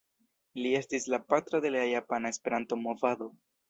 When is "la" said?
1.15-1.21, 1.79-1.87